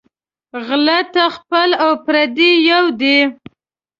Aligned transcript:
غله 0.65 0.99
ته 1.13 1.23
خپل 1.35 1.69
او 1.83 1.91
پردي 2.05 2.51
یو 2.69 2.85
دى 2.99 3.17